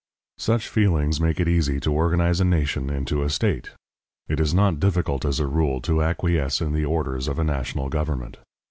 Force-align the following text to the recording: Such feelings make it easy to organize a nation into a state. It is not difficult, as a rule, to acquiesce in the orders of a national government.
Such 0.39 0.67
feelings 0.67 1.21
make 1.21 1.39
it 1.39 1.47
easy 1.47 1.79
to 1.81 1.93
organize 1.93 2.41
a 2.41 2.43
nation 2.43 2.89
into 2.89 3.21
a 3.21 3.29
state. 3.29 3.69
It 4.27 4.39
is 4.39 4.51
not 4.51 4.79
difficult, 4.79 5.25
as 5.25 5.39
a 5.39 5.45
rule, 5.45 5.79
to 5.81 6.01
acquiesce 6.01 6.59
in 6.59 6.73
the 6.73 6.85
orders 6.85 7.27
of 7.27 7.37
a 7.37 7.43
national 7.43 7.87
government. 7.89 8.37